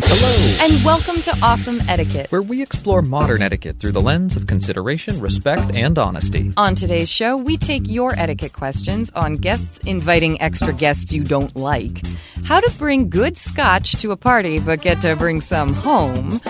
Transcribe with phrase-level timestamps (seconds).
[0.00, 2.30] Hello, and welcome to Awesome Etiquette.
[2.30, 6.52] where we explore modern etiquette through the lens of consideration, respect, and honesty.
[6.56, 11.54] On today's show, we take your etiquette questions on guests inviting extra guests you don't
[11.56, 12.02] like,
[12.44, 16.40] how to bring good scotch to a party but get to bring some home,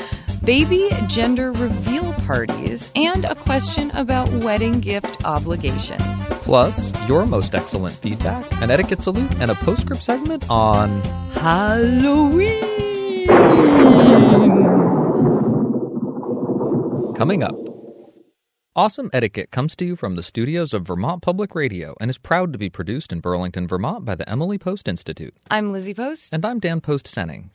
[0.44, 6.28] baby gender reveal parties, and a question about wedding gift obligations.
[6.42, 12.97] Plus, your most excellent feedback, an etiquette salute, and a postscript segment on Halloween.
[17.16, 17.54] Coming up.
[18.77, 22.52] Awesome Etiquette comes to you from the studios of Vermont Public Radio and is proud
[22.52, 25.34] to be produced in Burlington, Vermont by the Emily Post Institute.
[25.50, 27.50] I'm Lizzie Post, And I'm Dan Post Senning.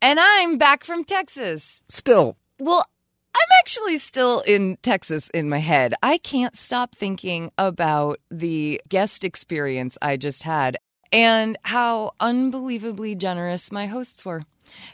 [0.00, 1.82] and I'm back from Texas.
[1.88, 2.86] Still, Well,
[3.34, 5.94] I'm actually still in Texas in my head.
[6.02, 10.78] I can't stop thinking about the guest experience I just had
[11.12, 14.44] and how unbelievably generous my hosts were.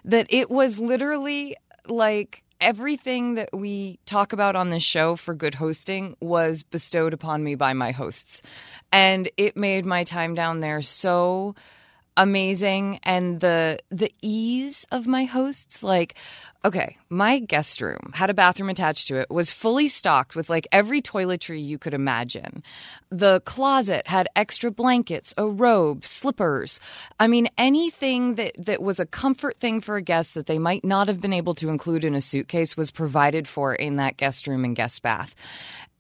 [0.04, 5.54] That it was literally like everything that we talk about on this show for good
[5.54, 8.42] hosting was bestowed upon me by my hosts.
[8.92, 11.54] And it made my time down there so
[12.16, 16.14] amazing and the the ease of my hosts like
[16.64, 20.68] okay my guest room had a bathroom attached to it was fully stocked with like
[20.70, 22.62] every toiletry you could imagine.
[23.10, 26.80] The closet had extra blankets a robe slippers.
[27.18, 30.84] I mean anything that that was a comfort thing for a guest that they might
[30.84, 34.46] not have been able to include in a suitcase was provided for in that guest
[34.46, 35.34] room and guest bath.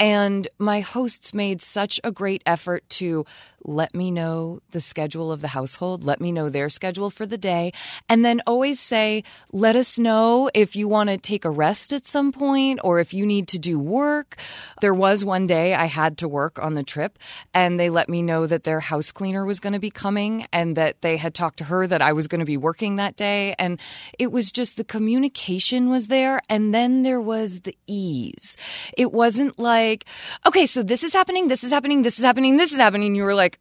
[0.00, 3.24] And my hosts made such a great effort to
[3.64, 7.38] let me know the schedule of the household, let me know their schedule for the
[7.38, 7.72] day,
[8.08, 12.06] and then always say, let us know if you want to take a rest at
[12.06, 14.36] some point or if you need to do work.
[14.80, 17.18] There was one day I had to work on the trip,
[17.52, 20.76] and they let me know that their house cleaner was going to be coming and
[20.76, 23.54] that they had talked to her that I was going to be working that day.
[23.58, 23.80] And
[24.18, 28.56] it was just the communication was there, and then there was the ease.
[28.96, 30.04] It wasn't like,
[30.46, 33.14] okay, so this is happening, this is happening, this is happening, this is happening.
[33.14, 33.53] You were like,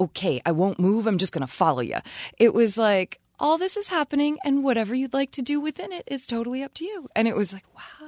[0.00, 1.06] okay, I won't move.
[1.06, 1.98] I'm just going to follow you.
[2.38, 6.04] It was like, all this is happening, and whatever you'd like to do within it
[6.06, 7.08] is totally up to you.
[7.16, 8.03] And it was like, wow,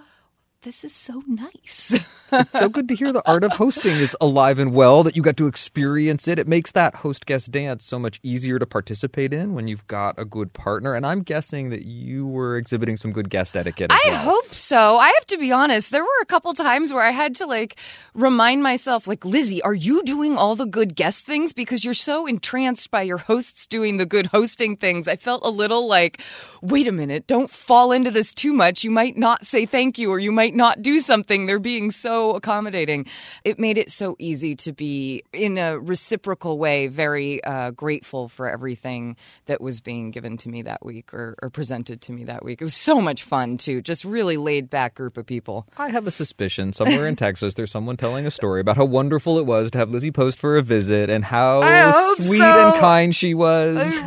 [0.67, 1.95] this is so nice.
[2.33, 5.23] it's so good to hear the art of hosting is alive and well, that you
[5.23, 6.41] got to experience it.
[6.41, 10.19] It makes that host guest dance so much easier to participate in when you've got
[10.19, 10.95] a good partner.
[10.95, 14.25] And I'm guessing that you were exhibiting some good guest etiquette as I well.
[14.25, 14.97] hope so.
[14.97, 15.93] I have to be honest.
[15.93, 17.77] There were a couple times where I had to like
[18.13, 21.53] remind myself, like, Lizzie, are you doing all the good guest things?
[21.53, 25.07] Because you're so entranced by your hosts doing the good hosting things.
[25.07, 26.21] I felt a little like,
[26.61, 28.83] wait a minute, don't fall into this too much.
[28.83, 31.47] You might not say thank you or you might not do something.
[31.47, 33.07] They're being so accommodating.
[33.45, 38.49] It made it so easy to be, in a reciprocal way, very uh, grateful for
[38.51, 42.45] everything that was being given to me that week or, or presented to me that
[42.45, 42.61] week.
[42.61, 43.83] It was so much fun, too.
[43.83, 45.67] Just really laid back group of people.
[45.77, 49.39] I have a suspicion somewhere in Texas there's someone telling a story about how wonderful
[49.39, 52.71] it was to have Lizzie Post for a visit and how I sweet so.
[52.71, 53.99] and kind she was.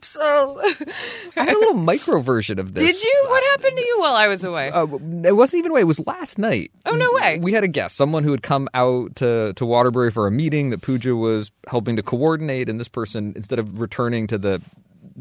[0.00, 0.60] Hope so.
[1.36, 2.84] I had a little micro version of this.
[2.84, 3.24] Did you?
[3.28, 4.70] What happened to you while I was away?
[4.70, 4.86] Uh,
[5.24, 5.82] it wasn't even away.
[5.82, 6.70] It was last night.
[6.86, 7.38] Oh, no way.
[7.38, 10.70] We had a guest, someone who had come out to, to Waterbury for a meeting
[10.70, 14.62] that Pooja was helping to coordinate, and this person, instead of returning to the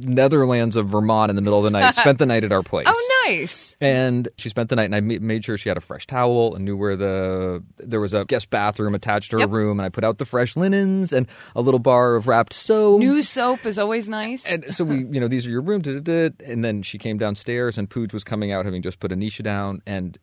[0.01, 2.85] Netherlands of Vermont in the middle of the night, spent the night at our place.
[2.89, 3.75] oh, nice.
[3.81, 6.55] And she spent the night, and I ma- made sure she had a fresh towel
[6.55, 9.49] and knew where the there was a guest bathroom attached to her Yep.
[9.51, 12.99] room, and I put out the fresh linens and a little bar of wrapped soap.
[12.99, 14.45] New soap is always nice.
[14.45, 16.35] And so we, you know, these are your room, da, da, da.
[16.45, 19.81] and then she came downstairs, and Pooj was coming out, having just put Anisha down,
[19.85, 20.17] and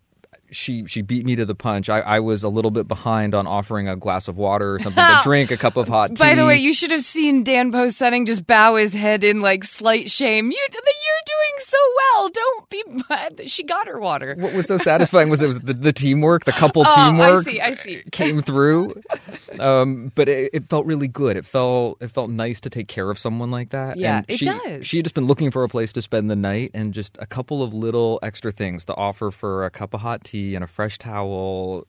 [0.51, 1.89] she she beat me to the punch.
[1.89, 5.03] I, I was a little bit behind on offering a glass of water or something
[5.05, 6.15] to drink, a cup of hot tea.
[6.17, 9.41] By the way, you should have seen Dan Post Senning just bow his head in
[9.41, 10.51] like slight shame.
[10.51, 12.29] You, you're doing so well.
[12.29, 13.43] Don't be mad.
[13.47, 14.35] She got her water.
[14.39, 17.45] What was so satisfying was it was the, the teamwork, the couple Oh, I teamwork.
[17.45, 18.03] see, I see.
[18.13, 19.01] Came through,
[19.59, 21.37] um, but it, it felt really good.
[21.37, 23.97] It felt it felt nice to take care of someone like that.
[23.97, 24.87] Yeah, and it she, does.
[24.87, 27.27] She had just been looking for a place to spend the night, and just a
[27.27, 30.67] couple of little extra things: the offer for a cup of hot tea and a
[30.67, 31.87] fresh towel,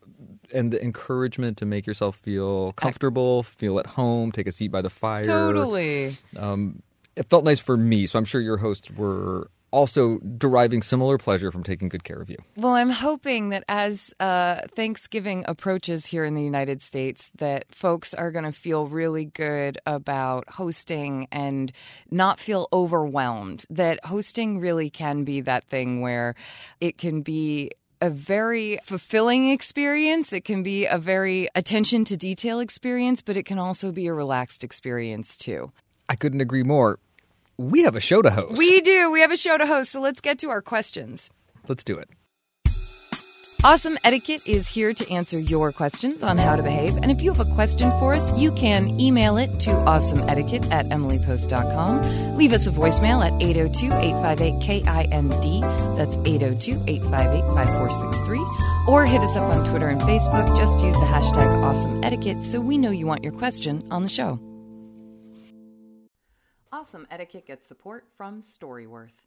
[0.54, 4.82] and the encouragement to make yourself feel comfortable, feel at home, take a seat by
[4.82, 5.24] the fire.
[5.24, 6.18] Totally.
[6.36, 6.82] Um,
[7.16, 11.52] it felt nice for me, so I'm sure your hosts were also deriving similar pleasure
[11.52, 12.38] from taking good care of you.
[12.56, 18.14] Well, I'm hoping that as uh, Thanksgiving approaches here in the United States, that folks
[18.14, 21.72] are going to feel really good about hosting and
[22.10, 23.66] not feel overwhelmed.
[23.70, 26.36] That hosting really can be that thing where
[26.80, 27.72] it can be
[28.02, 30.34] a very fulfilling experience.
[30.34, 34.14] It can be a very attention to detail experience, but it can also be a
[34.14, 35.72] relaxed experience too.
[36.10, 37.00] I couldn't agree more.
[37.58, 38.58] We have a show to host.
[38.58, 39.12] We do.
[39.12, 41.30] We have a show to host, so let's get to our questions.
[41.68, 42.10] Let's do it.
[43.68, 46.96] Awesome Etiquette is here to answer your questions on how to behave.
[46.96, 50.86] And if you have a question for us, you can email it to awesomeetiquette at
[50.86, 52.38] emilypost.com.
[52.38, 55.64] Leave us a voicemail at 802 858 KIND.
[55.98, 58.40] That's 802 858 5463.
[58.88, 60.56] Or hit us up on Twitter and Facebook.
[60.56, 64.08] Just use the hashtag awesome etiquette so we know you want your question on the
[64.08, 64.40] show.
[66.72, 69.27] Awesome Etiquette gets support from Storyworth.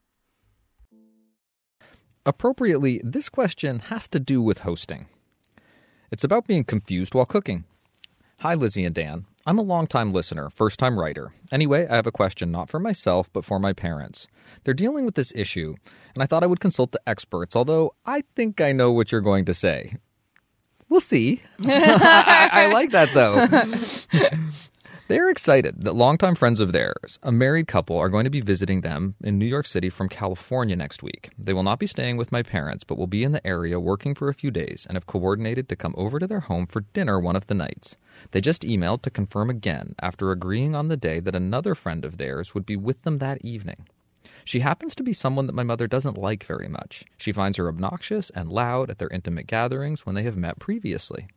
[2.25, 5.07] Appropriately, this question has to do with hosting.
[6.11, 7.63] It's about being confused while cooking.
[8.39, 9.25] Hi, Lizzie and Dan.
[9.47, 11.33] I'm a longtime listener, first time writer.
[11.51, 14.27] Anyway, I have a question not for myself, but for my parents.
[14.63, 15.73] They're dealing with this issue,
[16.13, 19.21] and I thought I would consult the experts, although I think I know what you're
[19.21, 19.95] going to say.
[20.89, 21.41] We'll see.
[21.65, 23.47] I, I like that, though.
[25.11, 28.79] They're excited that longtime friends of theirs, a married couple, are going to be visiting
[28.79, 31.31] them in New York City from California next week.
[31.37, 34.15] They will not be staying with my parents, but will be in the area working
[34.15, 37.19] for a few days and have coordinated to come over to their home for dinner
[37.19, 37.97] one of the nights.
[38.31, 42.15] They just emailed to confirm again after agreeing on the day that another friend of
[42.15, 43.89] theirs would be with them that evening.
[44.45, 47.03] She happens to be someone that my mother doesn't like very much.
[47.17, 51.27] She finds her obnoxious and loud at their intimate gatherings when they have met previously.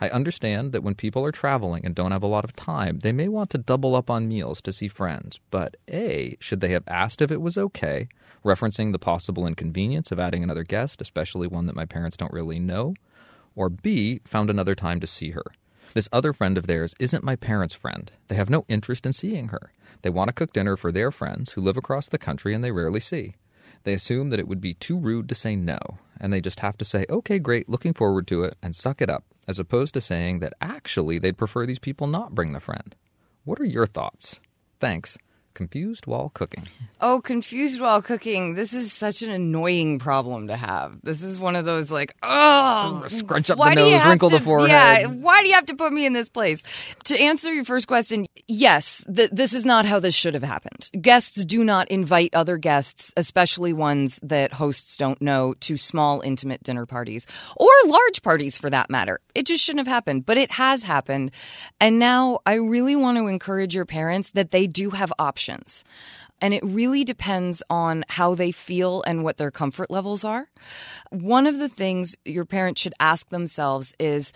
[0.00, 3.12] I understand that when people are traveling and don't have a lot of time, they
[3.12, 5.40] may want to double up on meals to see friends.
[5.50, 8.08] But A, should they have asked if it was okay,
[8.44, 12.58] referencing the possible inconvenience of adding another guest, especially one that my parents don't really
[12.58, 12.94] know?
[13.54, 15.44] Or B, found another time to see her.
[15.94, 18.10] This other friend of theirs isn't my parents' friend.
[18.26, 19.72] They have no interest in seeing her.
[20.02, 22.72] They want to cook dinner for their friends who live across the country and they
[22.72, 23.36] rarely see.
[23.84, 25.78] They assume that it would be too rude to say no,
[26.20, 29.10] and they just have to say, okay, great, looking forward to it, and suck it
[29.10, 32.94] up, as opposed to saying that actually they'd prefer these people not bring the friend.
[33.44, 34.40] What are your thoughts?
[34.80, 35.18] Thanks.
[35.54, 36.64] Confused while cooking.
[37.00, 38.54] Oh, confused while cooking.
[38.54, 40.98] This is such an annoying problem to have.
[41.02, 44.68] This is one of those like, oh, Scrunch up the nose, wrinkle to- the forehead.
[45.02, 46.62] Yeah, why do you have to put me in this place?
[47.04, 50.90] To answer your first question, yes, th- this is not how this should have happened.
[51.00, 56.62] Guests do not invite other guests, especially ones that hosts don't know, to small, intimate
[56.62, 59.20] dinner parties or large parties for that matter.
[59.34, 61.30] It just shouldn't have happened, but it has happened.
[61.80, 65.43] And now I really want to encourage your parents that they do have options.
[66.40, 70.48] And it really depends on how they feel and what their comfort levels are.
[71.10, 74.32] One of the things your parents should ask themselves is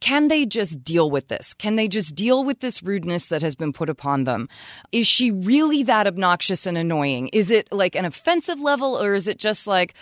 [0.00, 1.54] can they just deal with this?
[1.54, 4.48] Can they just deal with this rudeness that has been put upon them?
[4.92, 7.28] Is she really that obnoxious and annoying?
[7.28, 9.94] Is it like an offensive level or is it just like,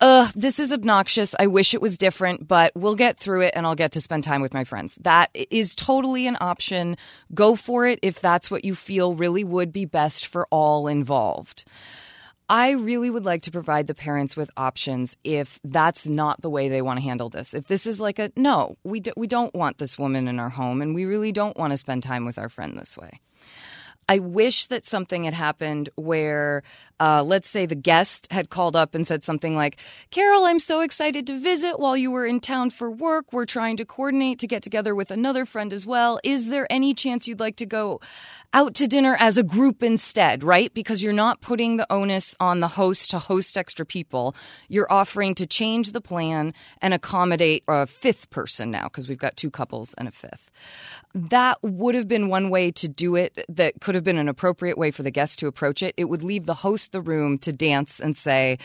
[0.00, 1.34] Ugh, this is obnoxious.
[1.40, 4.22] I wish it was different, but we'll get through it and I'll get to spend
[4.22, 4.96] time with my friends.
[5.02, 6.96] That is totally an option.
[7.34, 11.64] Go for it if that's what you feel really would be best for all involved.
[12.48, 16.68] I really would like to provide the parents with options if that's not the way
[16.68, 17.52] they want to handle this.
[17.52, 20.48] If this is like a no, we, do, we don't want this woman in our
[20.48, 23.20] home and we really don't want to spend time with our friend this way.
[24.08, 26.62] I wish that something had happened where,
[26.98, 29.76] uh, let's say, the guest had called up and said something like,
[30.10, 33.32] Carol, I'm so excited to visit while you were in town for work.
[33.32, 36.18] We're trying to coordinate to get together with another friend as well.
[36.24, 38.00] Is there any chance you'd like to go
[38.54, 40.72] out to dinner as a group instead, right?
[40.72, 44.34] Because you're not putting the onus on the host to host extra people.
[44.68, 49.36] You're offering to change the plan and accommodate a fifth person now, because we've got
[49.36, 50.50] two couples and a fifth.
[51.14, 54.78] That would have been one way to do it that could have been an appropriate
[54.78, 55.94] way for the guest to approach it.
[55.96, 58.58] It would leave the host the room to dance and say,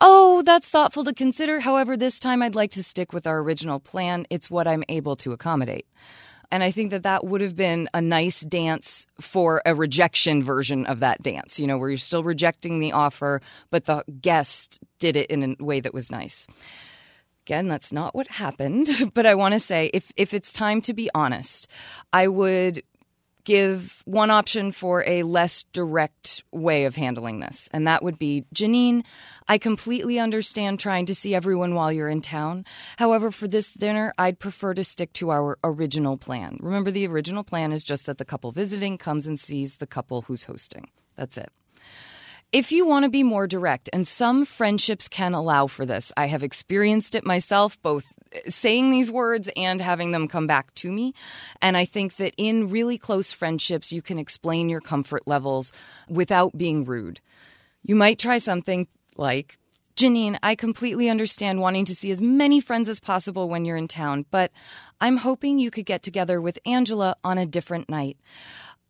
[0.00, 1.60] Oh, that's thoughtful to consider.
[1.60, 4.26] However, this time I'd like to stick with our original plan.
[4.30, 5.86] It's what I'm able to accommodate.
[6.50, 10.86] And I think that that would have been a nice dance for a rejection version
[10.86, 13.40] of that dance, you know, where you're still rejecting the offer,
[13.70, 16.46] but the guest did it in a way that was nice.
[17.46, 20.94] Again, that's not what happened, but I want to say if, if it's time to
[20.94, 21.68] be honest,
[22.12, 22.82] I would
[23.46, 27.70] give one option for a less direct way of handling this.
[27.72, 29.04] And that would be Janine,
[29.48, 32.64] I completely understand trying to see everyone while you're in town.
[32.98, 36.58] However, for this dinner, I'd prefer to stick to our original plan.
[36.60, 40.22] Remember, the original plan is just that the couple visiting comes and sees the couple
[40.22, 40.90] who's hosting.
[41.14, 41.50] That's it.
[42.52, 46.26] If you want to be more direct, and some friendships can allow for this, I
[46.28, 50.92] have experienced it myself, both eh, saying these words and having them come back to
[50.92, 51.12] me.
[51.60, 55.72] And I think that in really close friendships, you can explain your comfort levels
[56.08, 57.20] without being rude.
[57.82, 58.86] You might try something
[59.16, 59.58] like,
[59.96, 63.88] Janine, I completely understand wanting to see as many friends as possible when you're in
[63.88, 64.52] town, but
[65.00, 68.18] I'm hoping you could get together with Angela on a different night.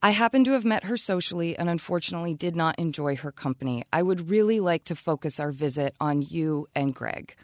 [0.07, 3.83] I happen to have met her socially and unfortunately did not enjoy her company.
[3.93, 7.35] I would really like to focus our visit on you and Greg.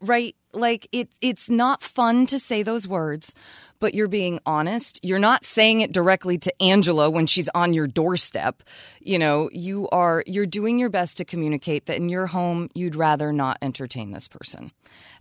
[0.00, 0.34] Right?
[0.52, 3.36] Like it it's not fun to say those words,
[3.78, 4.98] but you're being honest.
[5.04, 8.64] You're not saying it directly to Angela when she's on your doorstep.
[8.98, 12.96] You know, you are you're doing your best to communicate that in your home you'd
[12.96, 14.72] rather not entertain this person.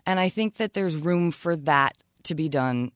[0.07, 2.91] And I think that there's room for that to be done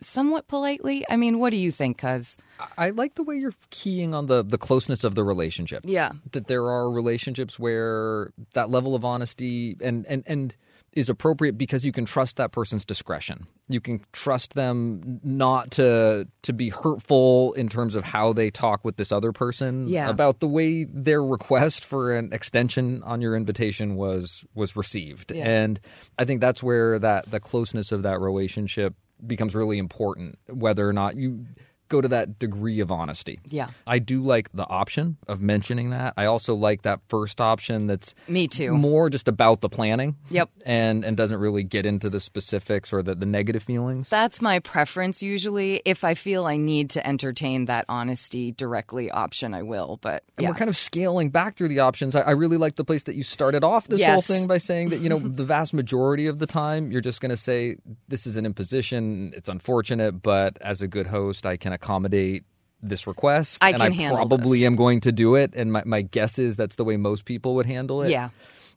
[0.00, 1.04] somewhat politely.
[1.08, 2.36] I mean, what do you think, cuz?
[2.78, 5.82] I like the way you're keying on the the closeness of the relationship.
[5.84, 6.12] Yeah.
[6.32, 10.56] That there are relationships where that level of honesty and and and
[10.92, 13.48] is appropriate because you can trust that person's discretion.
[13.68, 18.84] You can trust them not to to be hurtful in terms of how they talk
[18.84, 20.08] with this other person Yeah.
[20.08, 25.32] about the way their request for an extension on your invitation was was received.
[25.34, 25.44] Yeah.
[25.48, 25.80] And
[26.16, 28.94] I think that's where that the closeness of that relationship
[29.26, 31.46] becomes really important whether or not you
[31.88, 33.40] go to that degree of honesty.
[33.48, 33.68] Yeah.
[33.86, 36.14] I do like the option of mentioning that.
[36.16, 38.72] I also like that first option that's Me too.
[38.72, 40.16] more just about the planning.
[40.30, 40.50] Yep.
[40.64, 44.10] And and doesn't really get into the specifics or the, the negative feelings.
[44.10, 45.82] That's my preference usually.
[45.84, 49.98] If I feel I need to entertain that honesty directly option, I will.
[50.00, 50.50] But and yeah.
[50.50, 52.16] we're kind of scaling back through the options.
[52.16, 54.90] I, I really like the place that you started off this whole thing by saying
[54.90, 57.76] that, you know, the vast majority of the time you're just going to say,
[58.08, 59.32] this is an imposition.
[59.36, 62.44] It's unfortunate, but as a good host, I can accommodate
[62.82, 63.58] this request.
[63.62, 64.66] I and I probably this.
[64.66, 65.52] am going to do it.
[65.54, 68.10] And my, my guess is that's the way most people would handle it.
[68.10, 68.28] Yeah.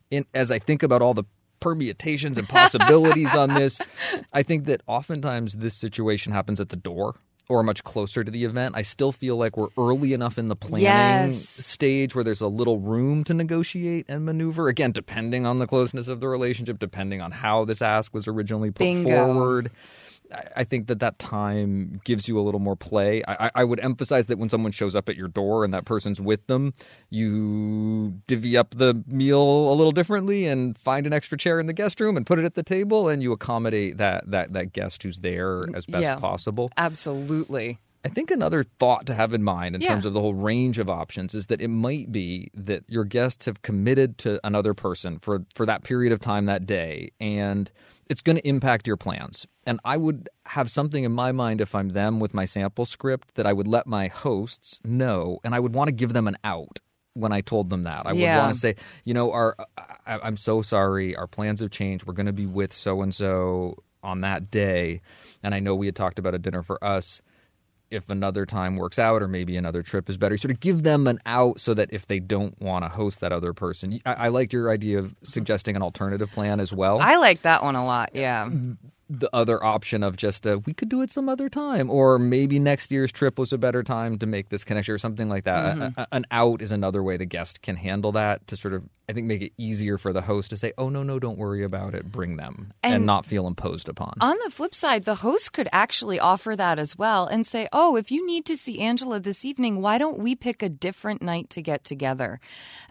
[0.09, 1.25] in, as I think about all the
[1.59, 3.79] permutations and possibilities on this,
[4.33, 7.15] I think that oftentimes this situation happens at the door
[7.49, 8.75] or much closer to the event.
[8.75, 11.41] I still feel like we're early enough in the planning Yes.
[11.43, 14.67] stage where there's a little room to negotiate and maneuver.
[14.67, 18.69] Again, depending on the closeness of the relationship, depending on how this ask was originally
[18.71, 19.09] put Bingo.
[19.33, 19.71] forward.
[20.55, 23.23] I- think that that time gives you a little more play.
[23.27, 25.85] I, I- I would emphasize that when someone shows up at your door and that
[25.85, 26.73] person's with them,
[27.09, 31.73] you divvy up the meal a little differently and find an extra chair in the
[31.73, 35.03] guest room and put it at the table, and you accommodate that that that guest
[35.03, 36.15] who's there as best Yeah.
[36.17, 36.69] possible.
[36.77, 37.79] Absolutely.
[38.05, 39.89] I think another thought to have in mind in Yeah.
[39.89, 43.45] terms of the whole range of options is that it might be that your guests
[43.45, 47.71] have committed to another person for for that period of time that day and
[48.09, 49.45] it's going to impact your plans.
[49.65, 53.35] And I would have something in my mind if I'm them with my sample script
[53.35, 56.37] that I would let my hosts know and I would want to give them an
[56.43, 56.79] out
[57.15, 58.03] when I told them that.
[58.05, 61.71] I would want to say, you know, our I, I'm so sorry, our plans have
[61.71, 62.05] changed.
[62.05, 65.01] We're going to be with so and so on that day,
[65.43, 67.21] and I know we had talked about a dinner for us
[67.91, 71.07] if another time works out or maybe another trip is better, sort of give them
[71.07, 74.27] an out so that if they don't want to host that other person, I, I
[74.29, 75.25] liked your idea of mm-hmm.
[75.25, 76.99] suggesting an alternative plan as well.
[76.99, 78.11] I like that one a lot.
[78.13, 78.49] Yeah.
[79.09, 82.59] The other option of just uh, we could do it some other time, or maybe
[82.59, 85.77] next year's trip was a better time to make this connection, or something like that.
[85.77, 88.83] A- a- an out is another way the guest can handle that to sort of,
[89.09, 91.63] I think, make it easier for the host to say, "Oh no, no, don't worry
[91.63, 92.11] about it.
[92.11, 94.13] Bring them," and, And- not feel imposed upon.
[94.21, 97.95] On the flip side, the host could actually offer that as well and say, Oh,
[97.95, 101.49] if you need to see Angela this evening, why don't we pick a different night
[101.51, 102.39] to get together?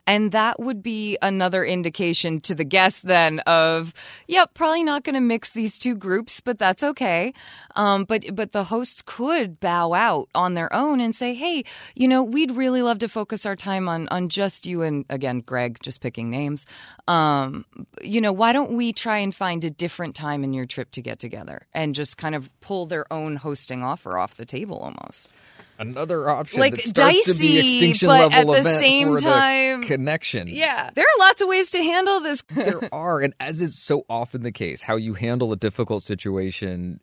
[0.06, 3.92] And that would be another indication to the guest then of,
[4.28, 7.34] yep, probably not going to mix these two groups, but that's okay.
[7.74, 11.64] Um, but but the hosts could bow out on their own and say, hey,
[11.96, 15.40] you know, we'd really love to focus our time on on just you and again,
[15.40, 16.66] Greg, just picking names.
[17.08, 17.64] Um,
[18.00, 21.02] you know, why don't we try and find a different time in your trip to
[21.02, 25.28] get together and just kind of pull their own hosting offer off the table almost.
[25.78, 29.80] Another option Like that starts to be dicey, extinction but level at the same time-
[29.82, 30.48] the connection.
[30.48, 32.42] Yeah, there are lots of ways to handle this.
[32.54, 37.00] there are, and as is so often the case, how you handle a difficult situation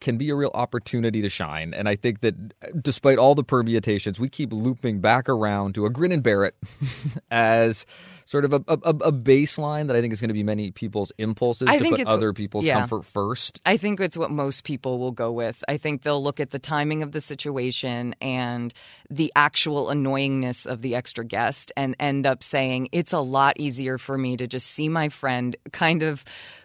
[0.00, 1.72] can be a real opportunity to shine.
[1.72, 5.90] And I think that despite all the permutations, we keep looping back around to a
[5.90, 6.56] grin and bear it
[7.30, 7.86] as
[8.24, 11.12] sort of a, a, a baseline that I think is going to be many people's
[11.18, 12.80] impulses I to put other people's yeah.
[12.80, 13.60] comfort first.
[13.66, 15.62] I think it's what most people will go with.
[15.68, 18.72] I think they'll look at the timing of the situation and
[19.10, 23.98] the actual annoyingness of the extra guest and end up saying, it's a lot easier
[23.98, 26.24] for me to just see my friend kind of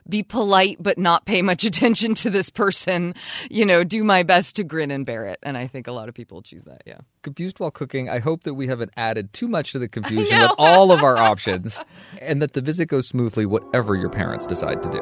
[0.09, 3.13] be polite but not pay much attention to this person,
[3.49, 5.39] you know, do my best to grin and bear it.
[5.43, 6.99] And I think a lot of people choose that, yeah.
[7.21, 10.51] Confused while cooking, I hope that we haven't added too much to the confusion with
[10.57, 11.79] all of our options
[12.21, 15.01] and that the visit goes smoothly whatever your parents decide to do.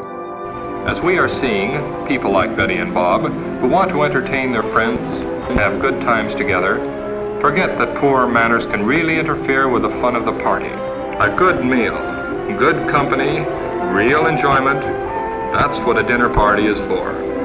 [0.88, 1.76] As we are seeing
[2.08, 3.28] people like Betty and Bob
[3.60, 5.04] who want to entertain their friends
[5.52, 6.80] and have good times together,
[7.42, 10.72] forget that poor manners can really interfere with the fun of the party.
[10.72, 11.92] A good meal,
[12.56, 13.44] good company,
[13.94, 14.80] real enjoyment,
[15.52, 17.38] that's what a dinner party is for.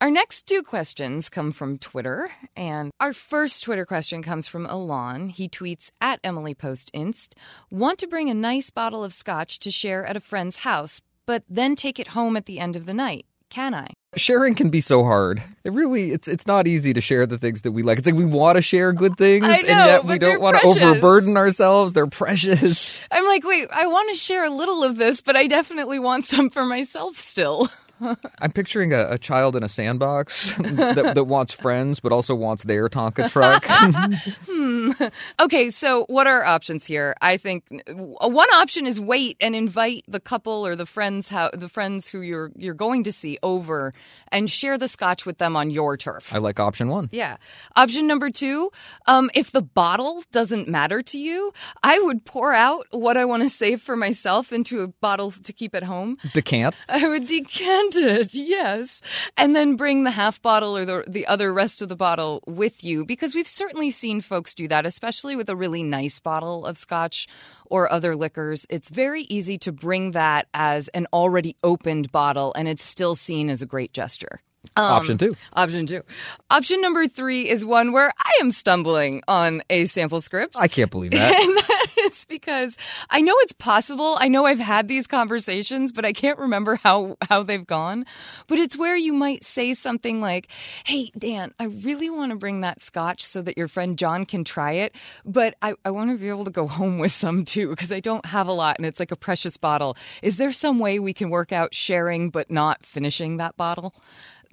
[0.00, 5.30] Our next two questions come from Twitter, and our first Twitter question comes from Alon.
[5.30, 7.34] He tweets at Emily Post Inst,
[7.70, 11.42] want to bring a nice bottle of scotch to share at a friend's house, but
[11.48, 13.26] then take it home at the end of the night.
[13.50, 13.88] Can I?
[14.16, 15.42] Sharing can be so hard.
[15.64, 17.98] It really it's it's not easy to share the things that we like.
[17.98, 20.66] It's like we want to share good things I and yet we don't want to
[20.66, 21.92] overburden ourselves.
[21.92, 23.00] They're precious.
[23.10, 26.24] I'm like, wait, I want to share a little of this, but I definitely want
[26.24, 27.68] some for myself still.
[28.40, 32.64] I'm picturing a, a child in a sandbox that, that wants friends but also wants
[32.64, 33.66] their Tonka truck.
[35.40, 37.14] Okay, so what are our options here?
[37.20, 41.50] I think uh, one option is wait and invite the couple or the friends how
[41.52, 43.94] the friends who you're you're going to see over
[44.30, 46.32] and share the scotch with them on your turf.
[46.32, 47.08] I like option one.
[47.12, 47.36] Yeah.
[47.74, 48.70] Option number two,
[49.06, 53.42] um, if the bottle doesn't matter to you, I would pour out what I want
[53.42, 56.18] to save for myself into a bottle to keep at home.
[56.32, 56.74] Decant.
[56.88, 59.02] I would decant it, yes,
[59.36, 62.82] and then bring the half bottle or the the other rest of the bottle with
[62.82, 66.78] you because we've certainly seen folks do that, especially with a really nice bottle of
[66.78, 67.28] scotch
[67.66, 68.66] or other liquors.
[68.70, 73.50] It's very easy to bring that as an already opened bottle, and it's still seen
[73.50, 74.40] as a great gesture.
[74.76, 75.36] Um, option two.
[75.52, 76.02] Option two.
[76.50, 80.56] Option number three is one where I am stumbling on a sample script.
[80.58, 81.34] I can't believe that.
[81.46, 82.76] And that is because
[83.10, 84.16] I know it's possible.
[84.20, 88.04] I know I've had these conversations, but I can't remember how, how they've gone.
[88.46, 90.48] But it's where you might say something like,
[90.84, 94.44] Hey, Dan, I really want to bring that scotch so that your friend John can
[94.44, 94.94] try it.
[95.24, 98.00] But I, I want to be able to go home with some too, because I
[98.00, 99.96] don't have a lot and it's like a precious bottle.
[100.22, 103.94] Is there some way we can work out sharing but not finishing that bottle?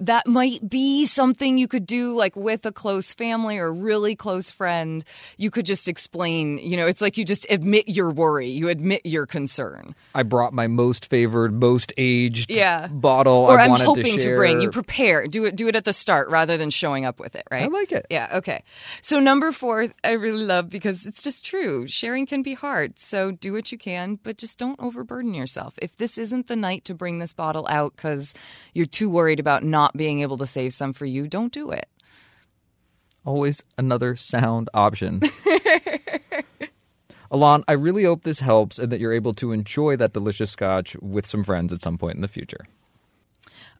[0.00, 4.50] That might be something you could do like with a close family or really close
[4.50, 5.04] friend.
[5.36, 9.02] You could just explain, you know, it's like you just admit your worry, you admit
[9.04, 9.94] your concern.
[10.14, 12.88] I brought my most favored, most aged Yeah.
[12.88, 13.46] bottle.
[13.48, 14.60] Or I I'm wanted hoping to, to, bring.
[14.60, 15.26] You prepare.
[15.26, 17.64] Do it do it at the start rather than showing up with it, right?
[17.64, 18.06] I like it.
[18.10, 18.62] Yeah, okay.
[19.02, 21.86] So number 4 I really love because it's just true.
[21.86, 22.98] Sharing can be hard.
[22.98, 25.74] So do what you can, but just don't overburden yourself.
[25.82, 28.34] If this isn't the night to bring this bottle out cuz
[28.72, 31.88] you're too worried about not being able to save some for you, don't do it.
[33.24, 35.22] Always another sound option.
[37.30, 40.96] Alon, I really hope this helps and that you're able to enjoy that delicious scotch
[41.00, 42.66] with some friends at some point in the future.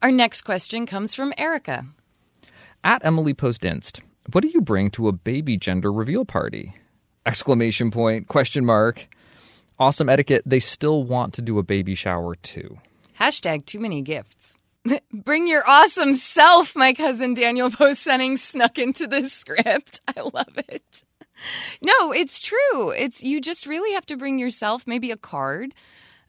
[0.01, 1.85] Our next question comes from Erica.
[2.83, 6.75] At Emily Post Inst, what do you bring to a baby gender reveal party?
[7.25, 9.07] Exclamation point, question mark.
[9.79, 12.77] Awesome etiquette, they still want to do a baby shower too.
[13.19, 14.57] Hashtag too many gifts.
[15.13, 20.01] Bring your awesome self, my cousin Daniel Post Senning snuck into the script.
[20.17, 21.03] I love it.
[21.81, 22.91] No, it's true.
[22.91, 25.73] It's you just really have to bring yourself, maybe a card.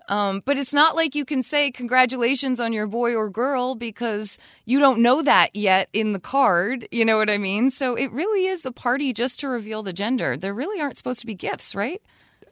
[0.08, 4.38] Um, but it's not like you can say congratulations on your boy or girl because
[4.64, 6.86] you don't know that yet in the card.
[6.92, 7.70] You know what I mean?
[7.70, 10.36] So it really is a party just to reveal the gender.
[10.36, 12.00] There really aren't supposed to be gifts, right?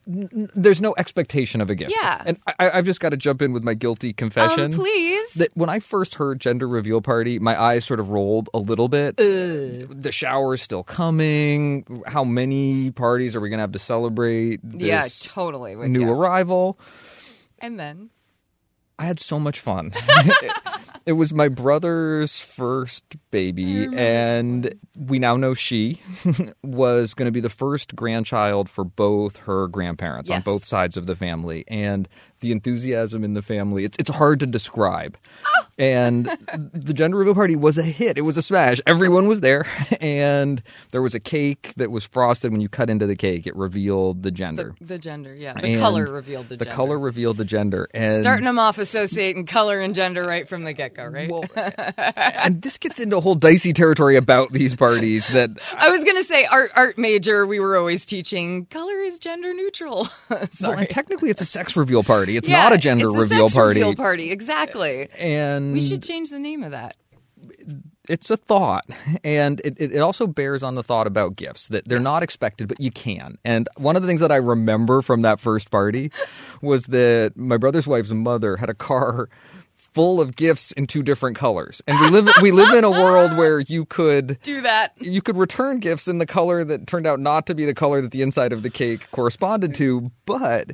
[0.06, 1.90] There's no expectation of a gift.
[1.90, 2.22] Yeah.
[2.24, 4.66] And I, I've just got to jump in with my guilty confession.
[4.66, 5.32] Um, please.
[5.34, 8.88] that when I first heard gender reveal party, my eyes sort of rolled a little
[8.88, 9.16] bit.
[9.16, 11.86] The shower is still coming.
[12.06, 15.76] How many parties are we going to have to celebrate this yeah, totally.
[15.76, 16.12] With new you.
[16.12, 16.78] arrival?
[17.58, 18.10] And then
[18.98, 19.92] I had so much fun.
[21.06, 26.00] it, was my brother's first baby, and we now know she
[26.62, 31.06] was going to be the first grandchild for both her grandparents on both sides of
[31.06, 31.64] the family.
[31.68, 32.08] And
[32.40, 35.16] the enthusiasm in the family, it's, it's hard to describe.
[35.78, 36.26] And
[36.72, 38.16] the gender reveal party was a hit.
[38.16, 38.80] It was a smash.
[38.86, 39.66] Everyone was there,
[40.00, 42.52] and there was a cake that was frosted.
[42.52, 44.74] When you cut into the cake, it revealed the gender.
[44.80, 45.54] the gender, yeah.
[45.54, 46.76] The And color revealed the, The gender.
[46.76, 47.88] color revealed the gender.
[47.92, 51.28] And Starting them off associating color and gender right from the get go, right?
[51.30, 51.44] Well,
[51.96, 56.16] and this gets into a whole dicey territory about these parties that I was going
[56.16, 60.08] to say art art major, we were always teaching color is gender neutral.
[60.30, 62.36] well, and technically it's a sex reveal party.
[62.36, 63.24] It's Yeah, not a gender reveal party.
[63.24, 63.80] it's a reveal sex party.
[63.80, 65.08] reveal party, exactly.
[65.18, 66.96] And We should change the name of that.
[68.08, 68.84] it's a thought.
[69.22, 72.68] And it, it it also bears on the thought about gifts that they're not expected,
[72.68, 73.38] but you can.
[73.44, 76.10] And one of the things that I remember from that first party
[76.62, 79.28] was that my brother's wife's mother had a car
[79.94, 81.80] full of gifts in two different colors.
[81.86, 84.92] And we live we live in a world where you could Do that.
[85.00, 88.00] you could return gifts in the color that turned out not to be the color
[88.02, 90.72] that the inside of the cake corresponded to, but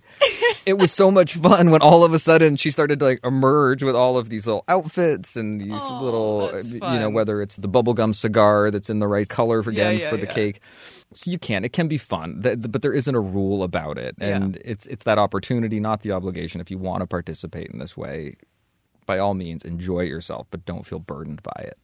[0.67, 3.83] it was so much fun when all of a sudden she started to like emerge
[3.83, 7.69] with all of these little outfits and these Oh, little you know whether it's the
[7.69, 10.33] bubblegum cigar that's in the right color for, Yeah, again yeah, for the yeah.
[10.35, 10.61] cake.
[11.13, 11.65] So you can.
[11.65, 14.37] It can be fun, but there isn't a rule about it, Yeah.
[14.37, 16.61] and it's it's that opportunity, not the obligation.
[16.61, 18.37] If you want to participate in this way,
[19.11, 21.77] by all means, enjoy yourself, but don't feel burdened by it.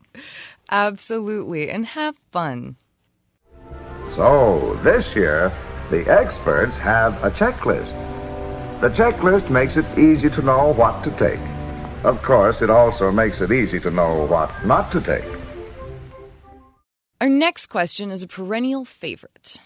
[0.71, 1.69] Absolutely.
[1.69, 2.77] And have fun.
[4.15, 5.51] So, this year,
[5.91, 7.91] the experts have a checklist.
[8.81, 11.41] The checklist makes it easy to know what to take.
[12.05, 15.25] Of course, it also makes it easy to know what not to take.
[17.21, 19.57] Our next question is a perennial favorite.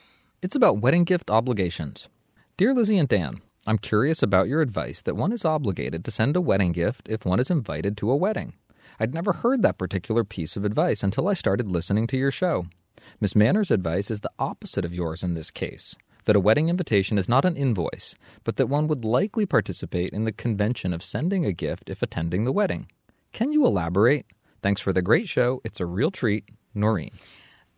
[0.41, 2.09] It's about wedding gift obligations.
[2.57, 6.35] Dear Lizzie and Dan, I'm curious about your advice that one is obligated to send
[6.35, 8.55] a wedding gift if one is invited to a wedding.
[8.99, 12.67] I'd never heard that particular piece of advice until I started listening to your show.
[13.21, 17.17] Miss Manner's advice is the opposite of yours in this case that a wedding invitation
[17.17, 21.47] is not an invoice, but that one would likely participate in the convention of sending
[21.47, 22.89] a gift if attending the wedding.
[23.33, 24.27] Can you elaborate?
[24.63, 25.61] Thanks for the great show.
[25.63, 26.49] It's a real treat.
[26.75, 27.13] Noreen.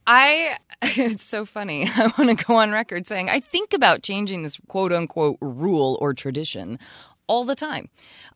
[0.06, 1.88] I it's so funny.
[1.96, 5.98] I want to go on record saying I think about changing this quote unquote rule
[6.00, 6.78] or tradition
[7.26, 7.88] all the time.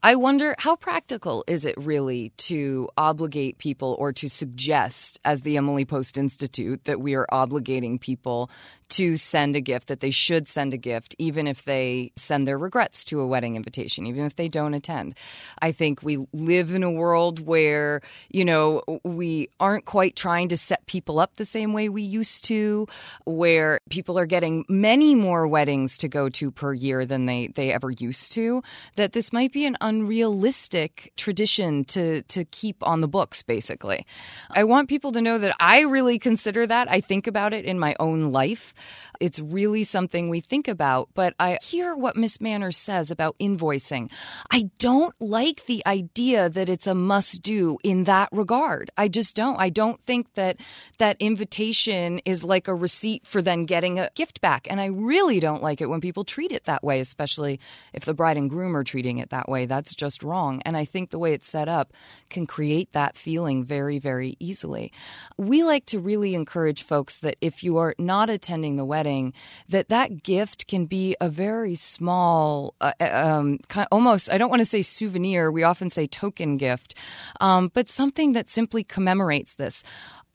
[0.03, 5.57] I wonder how practical is it really to obligate people or to suggest as the
[5.57, 8.51] Emily Post Institute that we are obligating people
[8.89, 12.59] to send a gift that they should send a gift even if they send their
[12.59, 15.15] regrets to a wedding invitation even if they don't attend.
[15.61, 20.57] I think we live in a world where, you know, we aren't quite trying to
[20.57, 22.87] set people up the same way we used to,
[23.25, 27.73] where people are getting many more weddings to go to per year than they, they
[27.73, 28.63] ever used to,
[28.97, 34.07] that this might be an unrealistic tradition to, to keep on the books, basically.
[34.51, 36.91] I want people to know that I really consider that.
[36.91, 38.75] I think about it in my own life.
[39.21, 44.11] It's really something we think about, but I hear what Miss Manners says about invoicing.
[44.51, 48.91] I don't like the idea that it's a must do in that regard.
[48.97, 49.57] I just don't.
[49.59, 50.61] I don't think that
[50.99, 54.67] that invitation is like a receipt for then getting a gift back.
[54.69, 57.61] And I really don't like it when people treat it that way, especially
[57.93, 59.67] if the bride and groom are treating it that way.
[59.67, 60.63] That's just wrong.
[60.65, 61.93] And I think the way it's set up
[62.31, 64.93] can create that feeling very, very easily.
[65.37, 69.35] We like to really encourage folks that if you are not attending the wedding,
[69.69, 73.59] that that gift can be a very small, uh, um,
[73.93, 76.95] almost, I don't want to say souvenir, we often say token gift,
[77.41, 79.83] um, but something that simply commemorates this.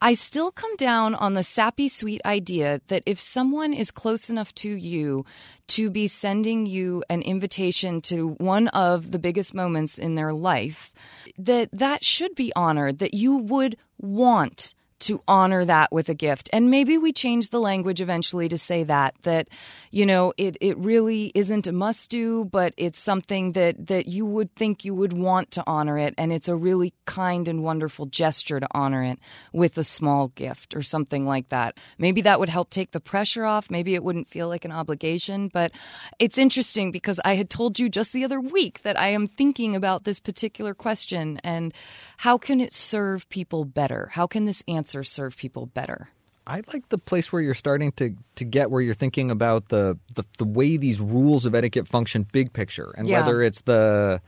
[0.03, 4.53] I still come down on the sappy sweet idea that if someone is close enough
[4.55, 5.25] to you
[5.67, 10.91] to be sending you an invitation to one of the biggest moments in their life,
[11.37, 16.49] that that should be honored, that you would want to honor that with a gift.
[16.53, 19.47] And maybe we change the language eventually to say that that
[19.91, 24.25] you know it it really isn't a must do, but it's something that that you
[24.25, 28.05] would think you would want to honor it and it's a really kind and wonderful
[28.05, 29.19] gesture to honor it
[29.53, 31.77] with a small gift or something like that.
[31.97, 35.47] Maybe that would help take the pressure off, maybe it wouldn't feel like an obligation,
[35.47, 35.71] but
[36.19, 39.75] it's interesting because I had told you just the other week that I am thinking
[39.75, 41.73] about this particular question and
[42.17, 44.09] how can it serve people better?
[44.13, 46.09] How can this answer answers serve people better.
[46.45, 49.97] I like the place where you're starting to, to get where you're thinking about the,
[50.15, 53.19] the, the way these rules of etiquette function big picture and yeah.
[53.21, 54.21] whether it's the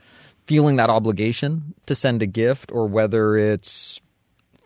[0.46, 4.00] feeling that obligation to send a gift or whether it's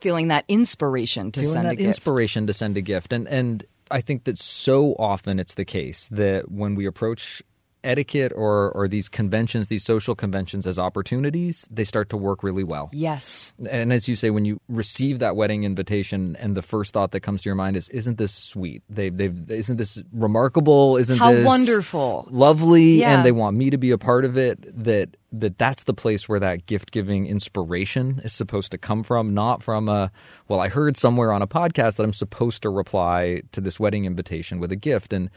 [0.01, 1.89] feeling that inspiration to send a gift.
[1.89, 6.09] inspiration to send a gift and and I think that so often it's the case
[6.11, 7.43] that when we approach
[7.85, 12.65] etiquette or or these conventions, these social conventions as opportunities, they start to work really
[12.65, 12.91] well.
[12.93, 13.53] Yes.
[13.69, 17.21] And as you say, when you receive that wedding invitation, and the first thought that
[17.21, 18.83] comes to your mind is, "Isn't this sweet?
[18.89, 20.97] They they isn't this remarkable?
[20.97, 23.01] Isn't how this wonderful, lovely?
[23.01, 23.17] Yeah.
[23.17, 24.59] And they want me to be a part of it.
[24.85, 29.35] That that that's the place where that gift giving inspiration is supposed to come from,
[29.35, 30.11] not from a
[30.49, 34.05] well, I heard somewhere on a podcast that I'm supposed to reply to this wedding
[34.05, 35.31] invitation with a gift, and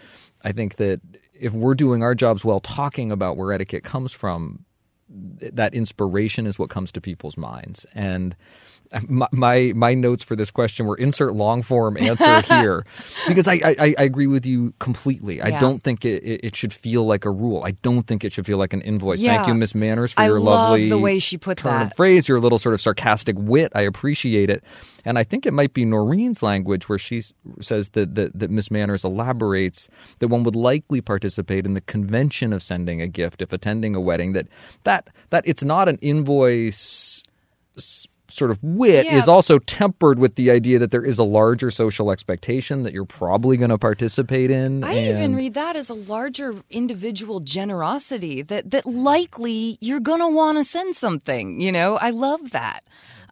[0.43, 1.01] I think that
[1.41, 4.63] if we're doing our jobs well talking about where etiquette comes from,
[5.09, 7.83] that inspiration is what comes to people's minds.
[7.95, 8.35] And
[9.07, 12.85] my, my, notes for this question were insert long form answer here
[13.27, 15.37] because I, I, I agree with you completely.
[15.37, 15.45] Yeah.
[15.45, 17.63] I don't think it, it, should feel like a rule.
[17.63, 19.21] I don't think it should feel like an invoice.
[19.21, 19.35] Yeah.
[19.35, 21.95] Thank you, Miss Manners, for I your lovely the way she put turn that of
[21.95, 23.71] phrase, your little sort of sarcastic wit.
[23.75, 24.63] I appreciate it.
[25.05, 27.21] And I think it might be Noreen's language where she
[27.61, 29.87] says that, that, that Miss Manners elaborates
[30.19, 34.01] that one would likely participate in the convention of sending a gift if attending a
[34.01, 34.47] wedding, that,
[34.83, 37.23] that, that it's not an invoice
[38.31, 39.17] sort of wit yeah.
[39.17, 43.05] is also tempered with the idea that there is a larger social expectation that you're
[43.05, 44.83] probably going to participate in.
[44.83, 45.17] I and...
[45.17, 50.57] even read that as a larger individual generosity that that likely you're going to want
[50.57, 51.97] to send something, you know?
[51.97, 52.83] I love that.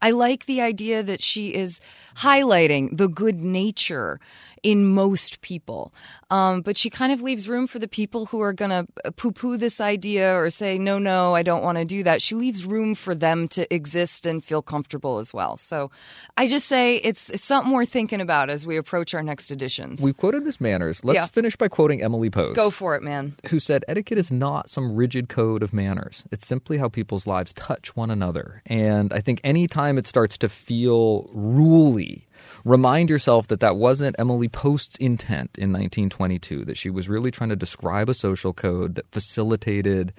[0.02, 1.82] I like the idea that she is
[2.18, 4.20] highlighting the good nature
[4.64, 5.94] in most people.
[6.32, 9.32] Um, but she kind of leaves room for the people who are going to poo
[9.32, 12.22] poo this idea or say, no, no, I don't want to do that.
[12.22, 15.58] She leaves room for them to exist and feel comfortable as well.
[15.58, 15.92] So
[16.38, 20.02] I just say it's, it's something we're thinking about as we approach our next editions.
[20.02, 21.04] We've quoted Miss Manners.
[21.04, 21.26] Let's Yeah.
[21.28, 22.56] finish by quoting Emily Post.
[22.56, 23.36] Go for it, man.
[23.50, 26.24] who said etiquette is not some rigid code of manners.
[26.32, 28.62] It's simply how people's lives touch one another.
[28.66, 32.28] And I think anytime it starts to feel ruly,
[32.64, 37.50] remind yourself that that wasn't Emily Post's intent in 1922, that she was really trying
[37.50, 40.14] to describe a social code that facilitated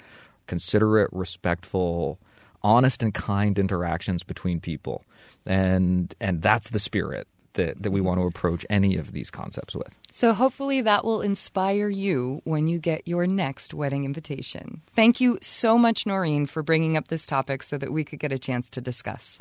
[0.50, 2.18] considerate, respectful,
[2.62, 5.04] honest and kind interactions between people.
[5.46, 9.74] And and that's the spirit that, that we want to approach any of these concepts
[9.74, 9.94] with.
[10.12, 14.82] So hopefully that will inspire you when you get your next wedding invitation.
[14.94, 18.32] Thank you so much, Noreen, for bringing up this topic so that we could get
[18.32, 19.38] a chance to discuss.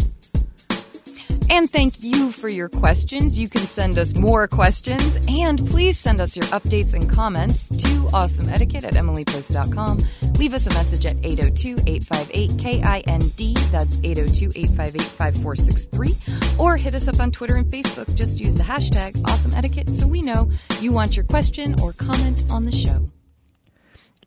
[1.50, 3.40] And thank you for your questions.
[3.40, 7.88] You can send us more questions and please send us your updates and comments to
[8.14, 10.00] awesomeetiquette at emilypost.com.
[10.38, 13.58] Leave us a message at 802 858 KIND.
[13.72, 16.58] That's 802 858 5463.
[16.60, 18.14] Or hit us up on Twitter and Facebook.
[18.14, 22.66] Just use the hashtag awesomeetiquette so we know you want your question or comment on
[22.66, 23.10] the show.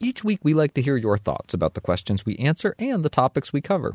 [0.01, 3.09] Each week, we like to hear your thoughts about the questions we answer and the
[3.09, 3.95] topics we cover.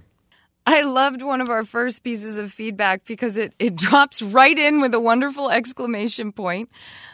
[0.68, 4.82] I loved one of our first pieces of feedback because it, it drops right in
[4.82, 6.70] with a wonderful exclamation point.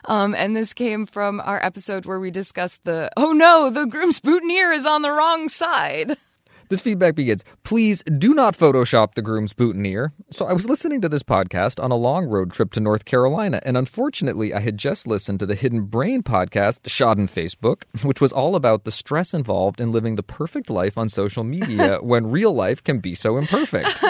[0.05, 4.19] Um, and this came from our episode where we discussed the, oh no, the groom's
[4.19, 6.17] boutonniere is on the wrong side.
[6.73, 10.11] This feedback begins Please do not Photoshop the groom's boutonniere.
[10.31, 13.61] So, I was listening to this podcast on a long road trip to North Carolina,
[13.63, 18.19] and unfortunately, I had just listened to the Hidden Brain podcast, Shot on Facebook, which
[18.19, 22.31] was all about the stress involved in living the perfect life on social media when
[22.31, 24.03] real life can be so imperfect.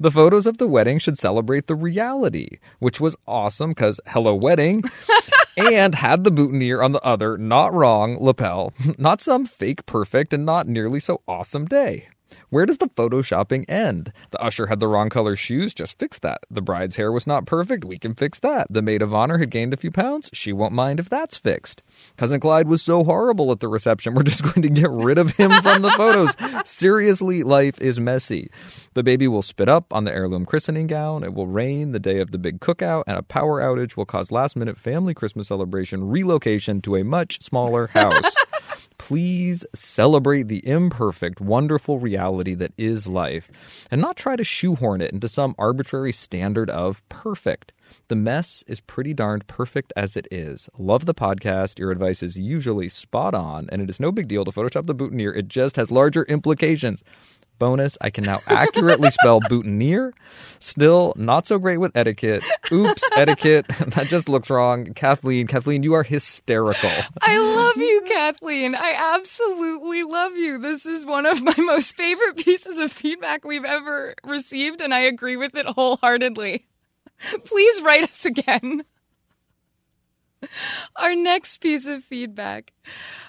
[0.00, 4.82] the photos of the wedding should celebrate the reality, which was awesome because hello, wedding.
[5.56, 8.72] and had the boutonniere on the other, not wrong, lapel.
[8.98, 12.08] Not some fake perfect and not nearly so awesome day.
[12.56, 14.14] Where does the photoshopping end?
[14.30, 16.38] The usher had the wrong color shoes, just fix that.
[16.50, 18.66] The bride's hair was not perfect, we can fix that.
[18.70, 21.82] The maid of honor had gained a few pounds, she won't mind if that's fixed.
[22.16, 25.36] Cousin Clyde was so horrible at the reception, we're just going to get rid of
[25.36, 26.34] him from the photos.
[26.66, 28.50] Seriously, life is messy.
[28.94, 32.20] The baby will spit up on the heirloom christening gown, it will rain the day
[32.20, 36.08] of the big cookout, and a power outage will cause last minute family Christmas celebration
[36.08, 38.34] relocation to a much smaller house.
[38.98, 43.48] Please celebrate the imperfect, wonderful reality that is life
[43.90, 47.72] and not try to shoehorn it into some arbitrary standard of perfect.
[48.08, 50.68] The mess is pretty darned perfect as it is.
[50.78, 51.78] Love the podcast.
[51.78, 54.94] Your advice is usually spot on, and it is no big deal to Photoshop the
[54.94, 55.34] boutonniere.
[55.34, 57.04] It just has larger implications.
[57.58, 60.12] Bonus, I can now accurately spell boutonniere.
[60.58, 62.44] Still not so great with etiquette.
[62.72, 63.66] Oops, etiquette.
[63.86, 64.92] that just looks wrong.
[64.94, 66.90] Kathleen, Kathleen, you are hysterical.
[67.20, 68.74] I love you, Kathleen.
[68.74, 70.58] I absolutely love you.
[70.58, 75.00] This is one of my most favorite pieces of feedback we've ever received, and I
[75.00, 76.66] agree with it wholeheartedly.
[77.44, 78.84] Please write us again.
[80.96, 82.72] Our next piece of feedback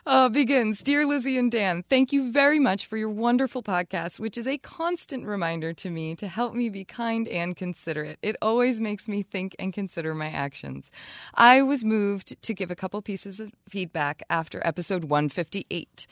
[0.05, 4.37] uh, begins Dear Lizzie and Dan, thank you very much for your wonderful podcast, which
[4.37, 8.19] is a constant reminder to me to help me be kind and considerate.
[8.21, 10.91] It always makes me think and consider my actions.
[11.33, 16.07] I was moved to give a couple pieces of feedback after episode 158.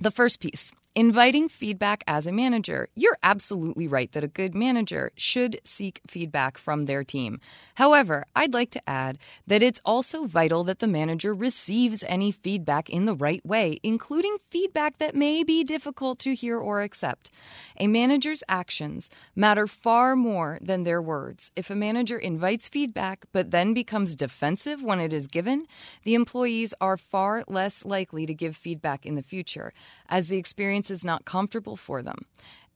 [0.00, 2.86] The first piece Inviting feedback as a manager.
[2.94, 7.40] You're absolutely right that a good manager should seek feedback from their team.
[7.76, 12.90] However, I'd like to add that it's also vital that the manager receives any feedback
[12.90, 17.30] in the right way, including feedback that may be difficult to hear or accept.
[17.78, 21.52] A manager's actions matter far more than their words.
[21.56, 25.66] If a manager invites feedback but then becomes defensive when it is given,
[26.04, 29.72] the employees are far less likely to give feedback in the future,
[30.08, 32.26] as the experience is not comfortable for them,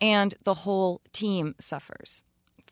[0.01, 2.25] and the whole team suffers.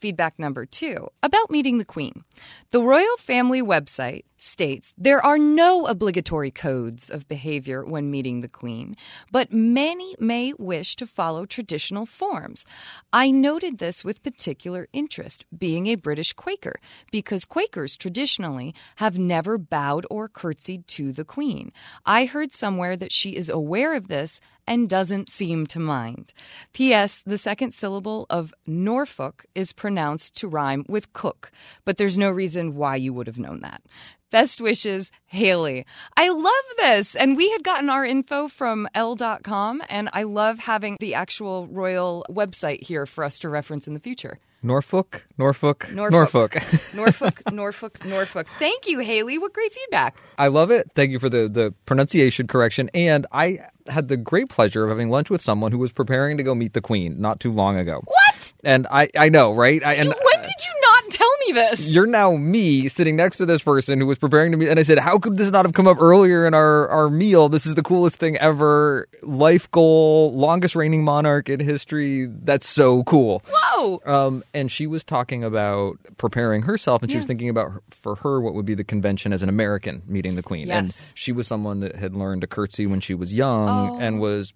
[0.05, 2.25] Feedback number two about meeting the Queen.
[2.73, 8.49] The royal family website states there are no obligatory codes of behavior when meeting the
[8.49, 8.99] Queen,
[9.33, 12.67] but many may wish to follow traditional forms.
[13.14, 16.79] I noted this with particular interest, being a British Quaker,
[17.11, 21.73] because Quakers traditionally have never bowed or curtsied to the Queen.
[22.05, 26.33] I heard somewhere that she is aware of this and doesn't seem to mind.
[26.72, 27.22] P.S.
[27.24, 31.50] The second syllable of Norfolk is pronounced to rhyme with cook,
[31.85, 33.83] but there's no reason why you would have known that.
[34.31, 35.87] Best wishes, Haley.
[36.16, 37.14] I love this.
[37.14, 42.27] And we had gotten our info from L.com, and I love having the actual royal
[42.29, 44.40] website here for us to reference in the future.
[44.64, 46.55] Norfolk, Norfolk, Norfolk.
[46.55, 46.55] Norfolk.
[46.94, 48.48] Norfolk, Norfolk, Norfolk.
[48.59, 49.38] Thank you, Haley.
[49.38, 50.16] What great feedback.
[50.38, 50.90] I love it.
[50.94, 52.90] Thank you for the, the pronunciation correction.
[52.94, 56.42] And I had the great pleasure of having lunch with someone who was preparing to
[56.42, 58.01] go meet the Queen not too long ago.
[58.05, 58.23] What?
[58.62, 59.83] And I, I know, right?
[59.85, 61.88] I, and when did you not tell me this?
[61.88, 64.83] You're now me sitting next to this person who was preparing to meet, and I
[64.83, 67.48] said, "How could this not have come up earlier in our our meal?
[67.48, 69.09] This is the coolest thing ever.
[69.22, 72.26] Life goal, longest reigning monarch in history.
[72.26, 74.00] That's so cool." Whoa!
[74.07, 77.20] Um, and she was talking about preparing herself, and she Yeah.
[77.20, 80.42] was thinking about for her what would be the convention as an American meeting the
[80.42, 80.70] Queen.
[80.70, 83.98] And she was someone that had learned to curtsy when she was young Oh.
[84.00, 84.52] and was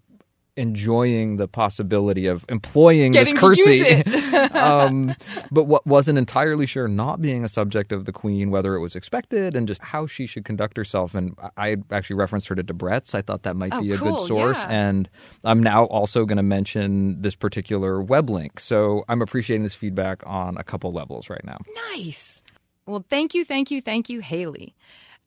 [0.59, 3.85] enjoying the possibility of employing Getting this curtsy.
[4.59, 5.15] um,
[5.51, 8.95] but what wasn't entirely sure, not being a subject of the Queen, whether it was
[8.97, 11.15] expected and just how she should conduct herself.
[11.15, 13.15] And I actually referenced her to Debrett's.
[13.15, 14.63] I thought that might Oh, be a cool, good source.
[14.65, 14.71] yeah.
[14.89, 15.09] And
[15.45, 18.61] I'm now also going to mention this particular web link.
[18.61, 21.59] So I'm appreciating this feedback on a couple levels right now.
[21.95, 22.43] Nice.
[22.87, 24.75] Well, thank you, thank you, thank you, Haley.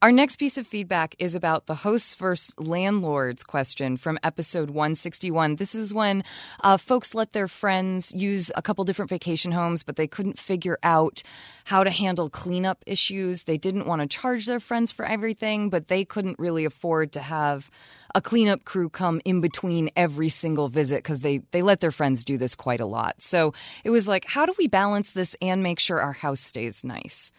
[0.03, 5.57] Our next piece of feedback is about the hosts versus landlords question from episode 161.
[5.57, 6.23] This is when
[6.61, 10.79] uh, folks let their friends use a couple different vacation homes, but they couldn't figure
[10.81, 11.21] out
[11.65, 13.43] how to handle cleanup issues.
[13.43, 17.19] They didn't want to charge their friends for everything, but they couldn't really afford to
[17.19, 17.69] have
[18.15, 22.25] a cleanup crew come in between every single visit because they, they let their friends
[22.25, 23.21] do this quite a lot.
[23.21, 26.83] So it was like, how do we balance this and make sure our house stays
[26.83, 27.31] nice?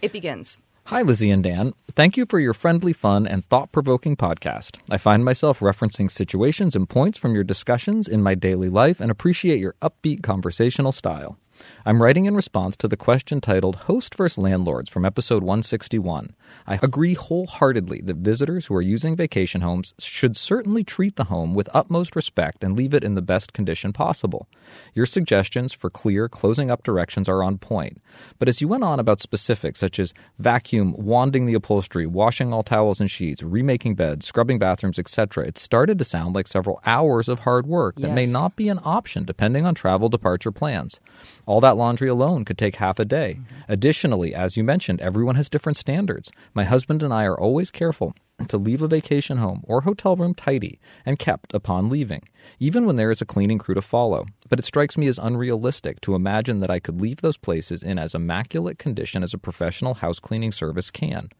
[0.00, 0.58] It begins.
[0.86, 1.72] Hi, Lizzie and Dan.
[1.96, 4.78] Thank you for your friendly, fun, and thought provoking podcast.
[4.88, 9.10] I find myself referencing situations and points from your discussions in my daily life and
[9.10, 11.38] appreciate your upbeat conversational style.
[11.84, 14.38] I'm writing in response to the question titled Host vs.
[14.38, 16.34] Landlords from episode 161.
[16.66, 21.54] I agree wholeheartedly that visitors who are using vacation homes should certainly treat the home
[21.54, 24.48] with utmost respect and leave it in the best condition possible.
[24.94, 28.00] Your suggestions for clear closing up directions are on point,
[28.38, 32.62] but as you went on about specifics such as vacuum, wanding the upholstery, washing all
[32.62, 37.28] towels and sheets, remaking beds, scrubbing bathrooms, etc., it started to sound like several hours
[37.28, 40.98] of hard work that may not be an option depending on travel departure plans.
[41.46, 43.38] All that laundry alone could take half a day.
[43.38, 43.72] Mm-hmm.
[43.72, 46.30] Additionally, as you mentioned, everyone has different standards.
[46.54, 48.14] My husband and I are always careful
[48.48, 52.22] to leave a vacation home or hotel room tidy and kept upon leaving,
[52.58, 54.26] even when there is a cleaning crew to follow.
[54.48, 57.98] But it strikes me as unrealistic to imagine that I could leave those places in
[57.98, 61.30] as immaculate condition as a professional house cleaning service can.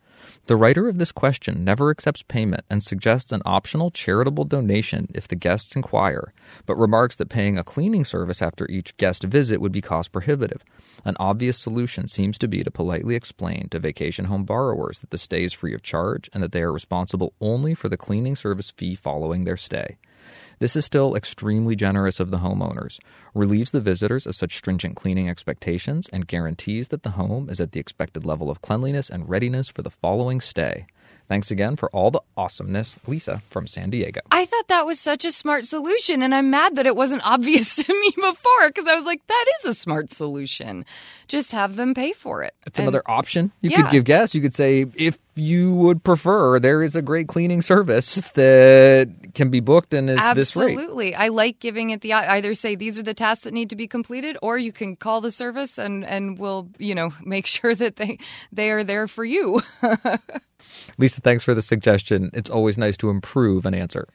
[0.46, 5.26] The writer of this question never accepts payment and suggests an optional charitable donation if
[5.26, 6.32] the guests inquire,
[6.66, 10.62] but remarks that paying a cleaning service after each guest visit would be cost prohibitive.
[11.04, 15.18] An obvious solution seems to be to politely explain to vacation home borrowers that the
[15.18, 18.70] stay is free of charge and that they are responsible only for the cleaning service
[18.70, 19.98] fee following their stay.
[20.58, 22.98] This is still extremely generous of the homeowners,
[23.34, 27.72] relieves the visitors of such stringent cleaning expectations, and guarantees that the home is at
[27.72, 30.86] the expected level of cleanliness and readiness for the following stay.
[31.28, 34.20] Thanks again for all the awesomeness, Lisa from San Diego.
[34.30, 37.74] I thought that was such a smart solution, and I'm mad that it wasn't obvious
[37.76, 40.84] to me before because I was like, that is a smart solution.
[41.26, 42.54] Just have them pay for it.
[42.64, 43.82] It's And- another option you Yeah.
[43.82, 44.34] could give guests.
[44.36, 49.50] You could say, if you would prefer, there is a great cleaning service that can
[49.50, 50.70] be booked and is this rate.
[50.78, 51.14] Absolutely.
[51.16, 53.88] I like giving it the either say these are the tasks that need to be
[53.88, 57.96] completed or you can call the service and and we'll, you know, make sure that
[57.96, 58.18] they
[58.52, 59.60] they are there for you.
[60.98, 62.30] Lisa, thanks for the suggestion.
[62.32, 64.08] It's always nice to improve an answer.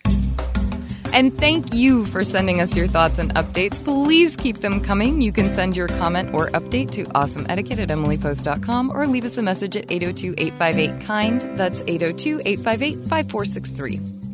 [1.13, 3.83] And thank you for sending us your thoughts and updates.
[3.83, 5.21] Please keep them coming.
[5.21, 9.41] You can send your comment or update to awesomeetiquette at emilypost.com or leave us a
[9.41, 11.57] message at 802 858 KIND.
[11.57, 14.30] That's 802 858 5463.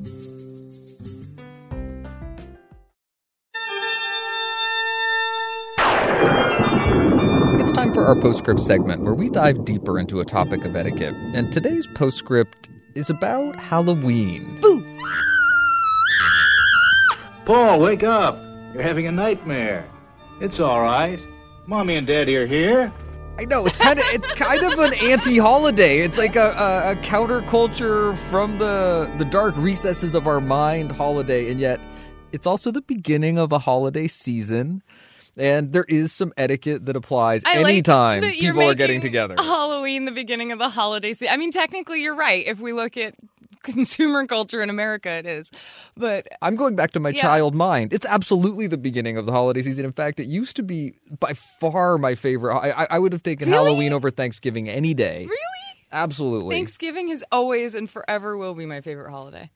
[8.07, 11.13] Our postscript segment where we dive deeper into a topic of etiquette.
[11.33, 14.61] And today's postscript is about Halloween.
[14.61, 14.81] Boo!
[17.45, 18.37] Paul, wake up.
[18.73, 19.85] You're having a nightmare.
[20.39, 21.19] It's all right.
[21.65, 22.93] Mommy and Daddy are here.
[23.37, 25.99] I know it's kind of it's kind of an anti-holiday.
[25.99, 31.51] It's like a, a, a counterculture from the the dark recesses of our mind holiday,
[31.51, 31.81] and yet
[32.31, 34.81] it's also the beginning of a holiday season.
[35.37, 39.01] And there is some etiquette that applies I like anytime that you're people are getting
[39.01, 39.35] together.
[39.37, 41.27] Halloween, the beginning of the holiday season.
[41.31, 42.45] I mean, technically, you're right.
[42.47, 43.13] If we look at
[43.63, 45.49] consumer culture in America, it is.
[45.95, 47.21] But I'm going back to my Yeah.
[47.21, 47.93] child mind.
[47.93, 49.85] It's absolutely the beginning of the holiday season.
[49.85, 52.55] In fact, it used to be by far my favorite.
[52.57, 53.63] I, I- I would have taken Really?
[53.63, 55.19] Halloween over Thanksgiving any day.
[55.25, 56.55] really, Absolutely.
[56.55, 59.49] Thanksgiving has always and forever will be my favorite holiday.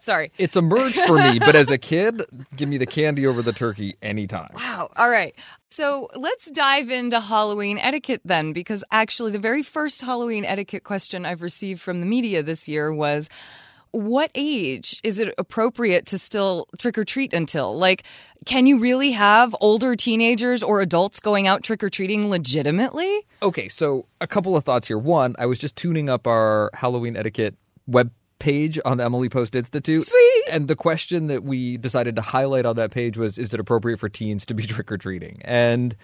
[0.00, 0.30] Sorry.
[0.36, 2.22] It's emerged for me, but as a kid,
[2.56, 4.50] give me the candy over the turkey anytime.
[4.54, 4.90] Wow.
[4.96, 5.34] All right.
[5.70, 11.24] So let's dive into Halloween etiquette then, because actually, the very first Halloween etiquette question
[11.24, 13.30] I've received from the media this year was
[13.92, 17.76] what age is it appropriate to still trick or treat until?
[17.78, 18.04] Like,
[18.44, 23.26] can you really have older teenagers or adults going out trick or treating legitimately?
[23.42, 24.98] Okay, so a couple of thoughts here.
[24.98, 27.54] One, I was just tuning up our Halloween etiquette
[27.86, 28.10] web
[28.42, 30.04] page on the Emily Post Institute.
[30.06, 30.44] Sweet.
[30.50, 34.00] And the question that we decided to highlight on that page was Is it appropriate
[34.00, 35.40] for teens to be trick or treating?
[35.44, 35.94] And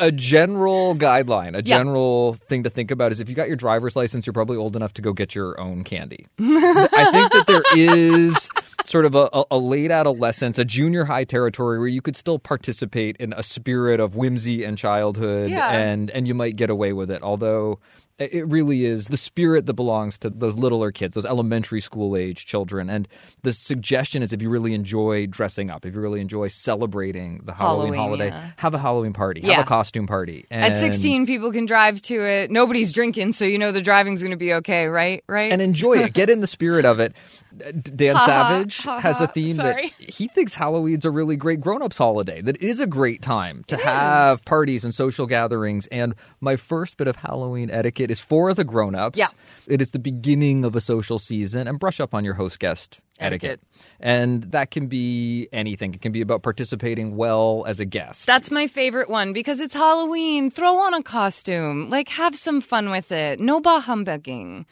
[0.00, 1.78] a general guideline, a Yeah.
[1.78, 4.76] general thing to think about is if you got your driver's license, you're probably old
[4.76, 6.26] enough to go get your own candy.
[6.38, 8.48] I think that there is
[8.84, 12.38] sort of a, a, a late adolescence, a junior high territory where you could still
[12.38, 15.70] participate in a spirit of whimsy and childhood, Yeah.
[15.72, 17.22] and and you might get away with it.
[17.22, 17.78] Although
[18.18, 22.46] it really is the spirit that belongs to those littler kids, those elementary school age
[22.46, 22.88] children.
[22.88, 23.08] And
[23.42, 27.52] the suggestion is if you really enjoy dressing up, if you really enjoy celebrating the
[27.52, 28.50] Halloween, Halloween, holiday, yeah.
[28.56, 30.46] have a Halloween party, have a costume party.
[30.50, 32.50] At 16, people can drive to it.
[32.52, 35.24] Nobody's drinking, so you know the driving's going to be okay, right?
[35.28, 35.52] Right?
[35.52, 36.12] and enjoy it.
[36.12, 37.14] Get in the spirit of it.
[37.56, 39.92] Dan Ha ha, Savage ha has a theme Sorry.
[39.98, 42.40] that he thinks Halloween's a really great grown-ups holiday.
[42.40, 45.86] That it is a great time to have parties and social gatherings.
[45.88, 49.18] And my first bit of Halloween etiquette is for the grown-ups.
[49.18, 49.28] Yeah.
[49.66, 53.00] It is the beginning of a social season, and brush up on your host guest
[53.20, 53.60] etiquette.
[54.00, 55.94] And that can be anything.
[55.94, 58.26] It can be about participating well as a guest.
[58.26, 60.50] That's my favorite one because it's Halloween.
[60.50, 61.90] Throw on a costume.
[61.90, 63.38] Like, have some fun with it.
[63.40, 64.66] No bah humbugging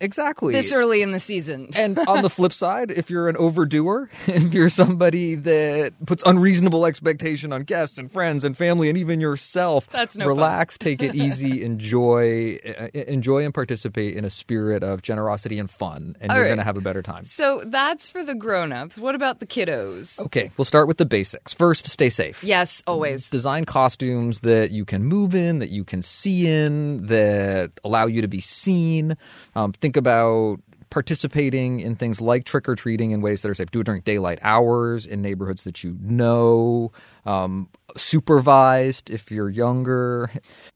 [0.00, 0.52] exactly.
[0.52, 1.70] this early in the season.
[1.76, 6.86] and on the flip side, if you're an overdoer, if you're somebody that puts unreasonable
[6.86, 10.28] expectation on guests and friends and family and even yourself, That's no fun.
[10.36, 15.70] relax, take it easy, enjoy, uh, enjoy and participate in a spirit of generosity and
[15.70, 16.48] fun, and All you're right.
[16.50, 17.24] going to have a better time.
[17.24, 18.98] so that's for the grown-ups.
[18.98, 20.20] What about the kiddos?
[20.26, 21.54] Okay, we'll start with the basics.
[21.54, 22.42] First, stay safe.
[22.44, 23.30] Yes, always.
[23.30, 28.20] Design costumes that you can move in, that you can see in, that allow you
[28.22, 29.16] to be seen.
[29.54, 30.58] Um, think about
[30.90, 33.70] participating in things like trick or treating in ways that are safe.
[33.70, 36.90] Do it during daylight hours in neighborhoods that you know.
[37.24, 40.30] Um, supervised if you're younger.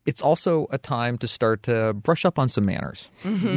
[0.07, 3.11] It's also a time to start to brush up on some manners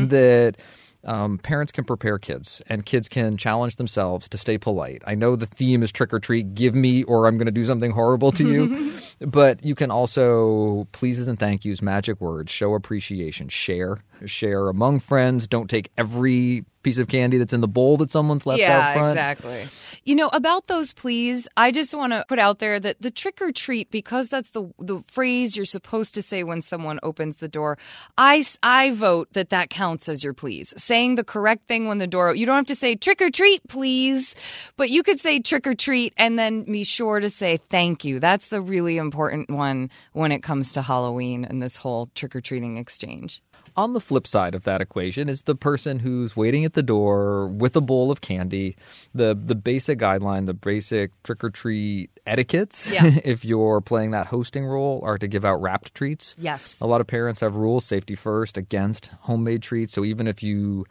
[0.07, 0.57] that.
[1.05, 5.01] Um, parents can prepare kids, and kids can challenge themselves to stay polite.
[5.05, 7.65] I know the theme is trick or treat, give me, or I'm going to do
[7.65, 8.93] something horrible to you.
[9.25, 14.99] but you can also pleases and thank yous, magic words, show appreciation, share, share among
[14.99, 15.47] friends.
[15.47, 18.93] Don't take every piece of candy that's in the bowl that someone's left out yeah,
[18.93, 19.11] front.
[19.11, 19.67] exactly.
[20.03, 21.47] You know about those please.
[21.55, 24.69] I just want to put out there that the trick or treat, because that's the
[24.79, 27.77] the phrase you're supposed to say when someone opens the door.
[28.17, 30.73] I, I vote that that counts as your please.
[30.75, 32.35] Saying the correct thing when the door.
[32.35, 34.35] You don't have to say trick or treat, please,
[34.75, 38.19] but you could say trick or treat and then be sure to say thank you.
[38.19, 42.41] That's the really important one when it comes to Halloween and this whole trick or
[42.41, 43.41] treating exchange.
[43.75, 47.47] On the flip side of that equation is the person who's waiting at the door
[47.47, 48.75] with a bowl of candy.
[49.15, 53.05] The the basic guideline, the basic trick or treat etiquettes, Yeah.
[53.23, 56.35] if you're playing that hosting role, are to give out wrapped treats.
[56.37, 56.79] Yes.
[56.81, 59.93] A lot of parents have rules, safety first, against homemade treats.
[59.93, 60.85] So even if you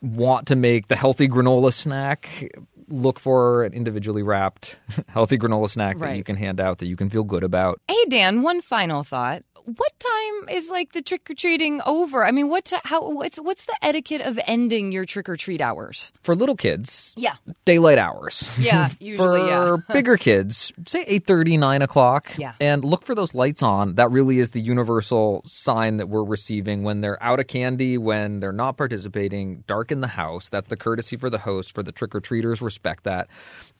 [0.00, 2.50] want to make the healthy granola snack,
[2.88, 4.78] look for an individually wrapped
[5.08, 7.80] healthy granola snack that you can hand out that you can feel good about.
[7.88, 9.42] Hey Dan, one final thought.
[9.76, 12.24] What time is like the trick or treating over?
[12.24, 16.10] I mean, what how what's what's the etiquette of ending your trick or treat hours?
[16.22, 17.34] For little kids, Yeah.
[17.66, 18.48] daylight hours.
[18.58, 19.76] Yeah, usually, for yeah.
[19.92, 22.32] bigger kids, say 8.30, 9 o'clock.
[22.38, 22.54] Yeah.
[22.60, 23.96] And look for those lights on.
[23.96, 28.40] That really is the universal sign that we're receiving when they're out of candy, when
[28.40, 30.48] they're not participating, dark in the house.
[30.48, 33.28] That's the courtesy for the host, for the trick-or-treaters, respect that.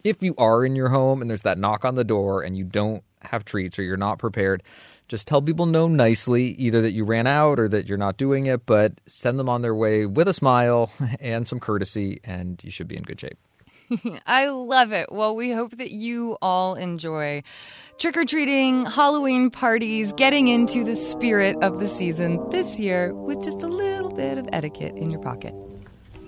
[0.05, 2.64] If you are in your home and there's that knock on the door and you
[2.64, 4.62] don't have treats or you're not prepared,
[5.09, 8.47] just tell people no nicely, either that you ran out or that you're not doing
[8.47, 12.71] it, but send them on their way with a smile and some courtesy, and you
[12.71, 13.39] should be in good shape.
[14.27, 15.11] I love it.
[15.11, 17.43] Well, we hope that you all enjoy
[17.99, 23.43] trick or treating, Halloween parties, getting into the spirit of the season this year with
[23.43, 25.55] just a little bit of etiquette in your pocket.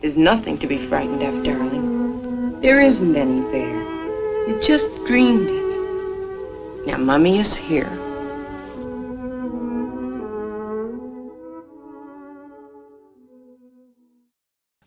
[0.01, 2.61] There's nothing to be frightened of, darling.
[2.63, 3.81] There isn't any bear.
[4.49, 5.60] You just dreamed it.
[6.87, 7.91] Now, Mummy is here.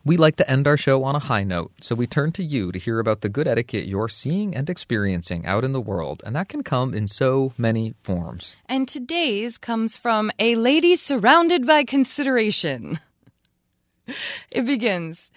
[0.05, 2.71] We like to end our show on a high note, so we turn to you
[2.71, 6.35] to hear about the good etiquette you're seeing and experiencing out in the world, and
[6.35, 8.55] that can come in so many forms.
[8.65, 12.99] And today's comes from a lady surrounded by consideration.
[14.51, 15.31] It begins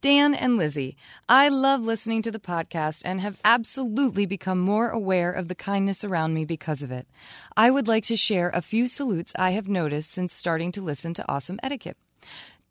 [0.00, 0.96] Dan and Lizzie,
[1.28, 6.04] I love listening to the podcast and have absolutely become more aware of the kindness
[6.04, 7.06] around me because of it.
[7.54, 11.12] I would like to share a few salutes I have noticed since starting to listen
[11.14, 11.98] to Awesome Etiquette.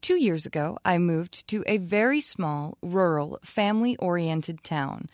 [0.02, 5.08] Two years ago, I moved to a very small, rural, family oriented town.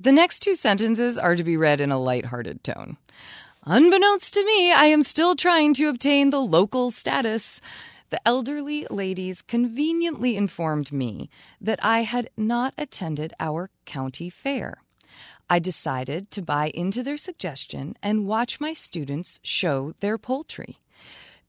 [0.00, 2.96] The next two sentences are to be read in a lighthearted tone.
[3.64, 7.60] Unbeknownst to me, I am still trying to obtain the local status.
[8.14, 11.28] The elderly ladies conveniently informed me
[11.60, 14.84] that I had not attended our county fair.
[15.50, 20.78] I decided to buy into their suggestion and watch my students show their poultry.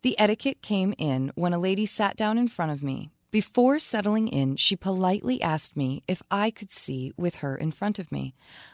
[0.01, 3.11] The etiquette came in when a lady sat down in front of me.
[3.29, 7.99] Before settling in, she politely asked me if I could see with her in front
[7.99, 8.33] of me.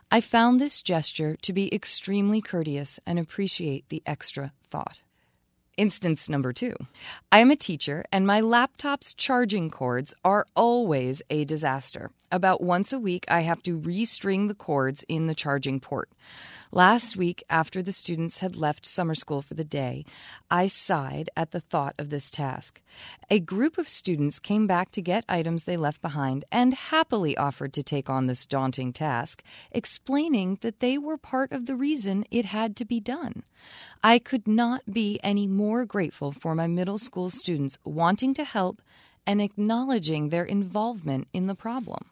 [0.10, 5.02] I found this gesture to be extremely courteous and appreciate the extra thought.
[5.82, 6.76] Instance number two.
[7.32, 12.12] I am a teacher, and my laptop's charging cords are always a disaster.
[12.34, 16.10] About once a week, I have to restring the cords in the charging port.
[16.72, 20.06] Last week, after the students had left summer school for the day,
[20.50, 22.82] I sighed at the thought of this task.
[23.30, 27.74] A group of students came back to get items they left behind and happily offered
[27.74, 32.46] to take on this daunting task, explaining that they were part of the reason it
[32.46, 33.44] had to be done.
[34.02, 38.82] I could not be any more grateful for my middle school students wanting to help
[39.28, 42.06] and acknowledging their involvement in the problem.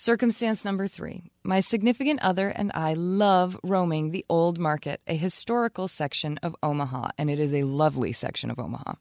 [0.00, 5.88] Circumstance number three My significant other and I love roaming the Old Market, a historical
[5.88, 8.92] section of Omaha, and it is a lovely section of Omaha.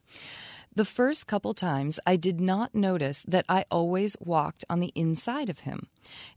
[0.78, 5.50] The first couple times, I did not notice that I always walked on the inside
[5.50, 5.88] of him.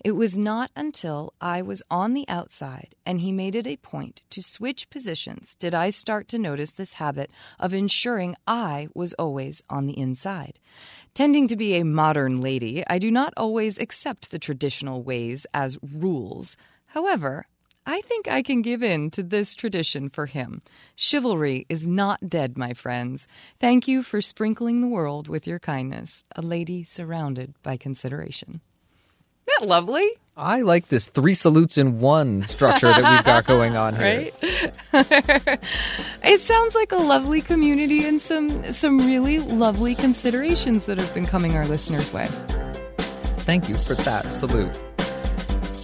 [0.02, 4.22] It was not until I was on the outside and he made it a point
[4.30, 9.62] to switch positions did I start to notice this habit of ensuring I was always
[9.68, 10.58] on the inside.
[11.12, 15.78] Tending to be a modern lady, I do not always accept the traditional ways as
[15.82, 16.56] rules.
[16.86, 17.44] However,
[17.86, 20.62] I think I can give in to this tradition for him.
[20.96, 23.26] Chivalry is not dead, my friends.
[23.58, 26.24] Thank you for sprinkling the world with your kindness.
[26.36, 28.60] A lady surrounded by consideration.
[29.46, 30.08] Isn't that lovely?
[30.36, 34.30] I like this three salutes in one structure that we've got going on here.
[34.92, 35.60] Right?
[36.22, 41.26] it sounds like a lovely community and some some really lovely considerations that have been
[41.26, 42.26] coming our listeners' way.
[43.40, 44.78] Thank you for that salute.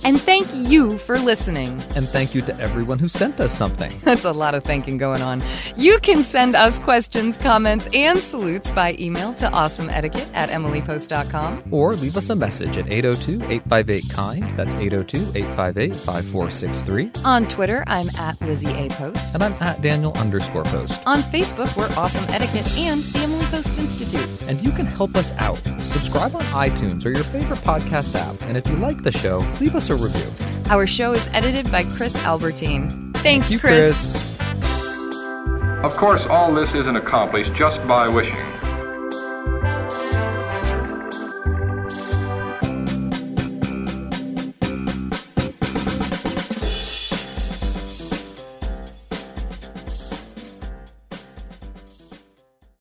[0.06, 1.82] And thank you for listening.
[1.96, 3.92] And thank you to everyone who sent us something.
[4.04, 5.42] That's a lot of thanking going on.
[5.76, 11.64] You can send us questions, comments, and salutes by email to awesomeetiquette at emilypost.com.
[11.72, 14.56] Or leave us a message at 802 858 KIND.
[14.56, 17.10] That's 802 858 5463.
[17.24, 18.88] On Twitter, I'm at Lizzie A.
[18.90, 19.34] Post.
[19.34, 21.02] And I'm at Daniel underscore post.
[21.04, 24.28] On Facebook, we're Awesome Etiquette and the Emily Post Institute.
[24.42, 25.60] And you can help us out.
[25.80, 28.40] Subscribe on iTunes or your favorite podcast app.
[28.42, 30.32] And if you like the show, leave us review.
[30.70, 33.12] Our show is edited by Chris Albertine.
[33.14, 34.12] Thanks, Thank you, Chris.
[34.12, 34.36] Chris.
[35.84, 38.34] Of course, all this isn't accomplished just by wishing.